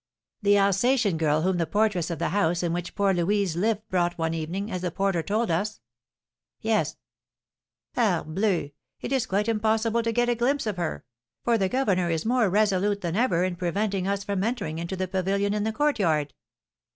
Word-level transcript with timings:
"The 0.41 0.57
Alsatian 0.57 1.15
girl 1.15 1.43
whom 1.43 1.57
the 1.57 1.67
portress 1.67 2.09
of 2.09 2.17
the 2.17 2.29
house 2.29 2.63
in 2.63 2.73
which 2.73 2.95
poor 2.95 3.13
Louise 3.13 3.55
lived 3.55 3.87
brought 3.91 4.17
one 4.17 4.33
evening, 4.33 4.71
as 4.71 4.81
the 4.81 4.89
porter 4.89 5.21
told 5.21 5.51
us?" 5.51 5.79
"Yes." 6.59 6.97
"Parbleu! 7.93 8.71
It 9.01 9.11
is 9.11 9.27
quite 9.27 9.47
impossible 9.47 10.01
to 10.01 10.11
get 10.11 10.27
a 10.27 10.33
glimpse 10.33 10.65
of 10.65 10.77
her; 10.77 11.05
for 11.43 11.55
the 11.55 11.69
governor 11.69 12.09
is 12.09 12.25
more 12.25 12.49
resolute 12.49 13.01
than 13.01 13.15
ever 13.15 13.43
in 13.43 13.55
preventing 13.57 14.07
us 14.07 14.23
from 14.23 14.43
entering 14.43 14.79
into 14.79 14.95
the 14.95 15.07
pavilion 15.07 15.53
in 15.53 15.65
the 15.65 15.71
courtyard." 15.71 16.33